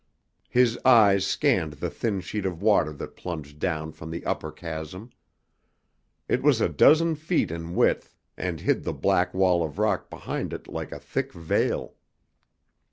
His 0.49 0.79
eyes 0.83 1.27
scanned 1.27 1.73
the 1.73 1.91
thin 1.91 2.21
sheet 2.21 2.47
of 2.47 2.59
water 2.59 2.91
that 2.91 3.15
plunged 3.15 3.59
down 3.59 3.91
from 3.91 4.09
the 4.09 4.25
upper 4.25 4.51
chasm. 4.51 5.11
It 6.27 6.41
was 6.41 6.59
a 6.59 6.67
dozen 6.67 7.13
feet 7.13 7.51
in 7.51 7.75
width 7.75 8.15
and 8.35 8.61
hid 8.61 8.83
the 8.83 8.93
black 8.93 9.31
wall 9.31 9.63
of 9.63 9.77
rock 9.77 10.09
behind 10.09 10.53
it 10.53 10.67
like 10.67 10.91
a 10.91 10.97
thick 10.97 11.31
veil. 11.33 11.97